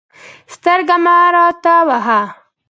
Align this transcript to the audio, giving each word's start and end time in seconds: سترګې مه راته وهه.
سترګې 0.53 0.97
مه 1.03 1.15
راته 1.35 1.73
وهه. 1.87 2.21